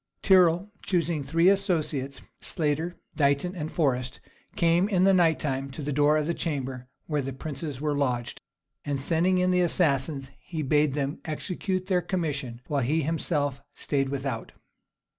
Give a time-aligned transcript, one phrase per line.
[0.23, 4.19] Tyrre, choosing three associates, Slater, Dighton, and Forest,
[4.55, 7.95] came in the night time to the door of the chamber where the princes were
[7.95, 8.41] lodged;
[8.83, 14.09] and sending in the assassins he bade them execute their commission, while he himself staid
[14.09, 14.53] without.